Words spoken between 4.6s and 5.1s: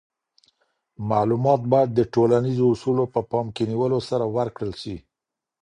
سي.